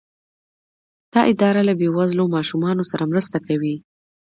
[1.13, 3.75] دا اداره له بې وزلو ماشومانو سره مرسته کوي.